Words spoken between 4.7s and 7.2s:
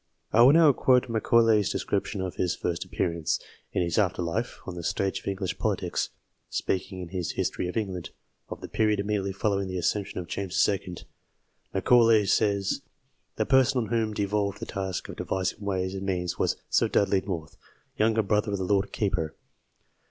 the stage of English politics. Speaking, in